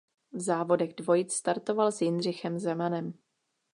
V 0.31 0.39
závodech 0.41 0.95
dvojic 0.95 1.33
startoval 1.33 1.91
s 1.91 2.01
Jindřichem 2.01 2.59
Zemanem. 2.59 3.13